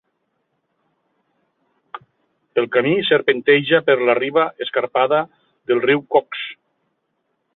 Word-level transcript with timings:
El 2.61 2.67
camí 2.77 2.95
serpenteja 3.11 3.83
per 3.91 3.97
la 4.09 4.17
riba 4.21 4.47
escarpada 4.67 5.19
del 5.73 5.83
riu 5.87 6.05
Coxs. 6.17 6.49